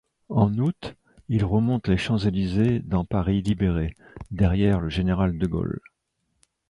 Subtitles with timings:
[0.29, 0.95] En août,
[1.29, 3.95] il remonte les Champs-Élysées dans Paris libéré,
[4.31, 5.79] derrière le général de Gaulle.